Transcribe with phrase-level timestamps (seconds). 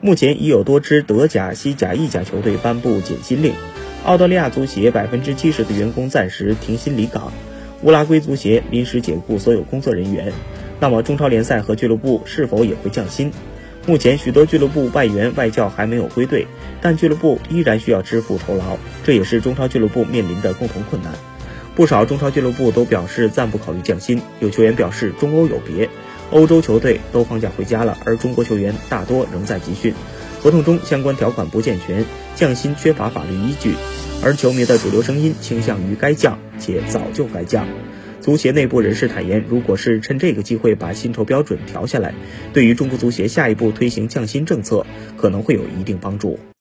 [0.00, 3.52] 目前已有多支德甲、西甲、意甲球队颁布减薪令。
[4.04, 7.32] 澳大利亚足协百分之七十的员工暂时停薪离岗，
[7.82, 10.32] 乌拉圭足协临时解雇所有工作人员。
[10.78, 13.32] 那么，中超联赛和俱乐部是否也会降薪？
[13.86, 16.46] 目前，许多俱乐部外援外教还没有归队，
[16.80, 21.12] 但俱乐部依然需要支付酬劳，这也是中超俱乐部面临的共同困难。
[21.74, 25.88] 不少中超俱乐部都表示暂不考虑降薪，有球员表示中欧有别，
[26.30, 29.94] 欧洲球队都放假回家了，而中国球员大多仍在集训，
[30.40, 33.72] 合同中相关条款不健全，降薪缺乏法律依据。
[34.22, 37.66] 而球迷的主流声音倾向于该降，且早就该降。
[38.20, 42.12] 足协内部人士坦言，如果是趁这个机会把薪酬标准调下来，
[42.52, 44.84] 对于中国足协下一步推行降薪政策
[45.16, 46.38] 可能会有一定帮助。